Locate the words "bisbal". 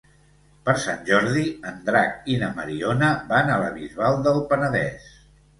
3.79-4.21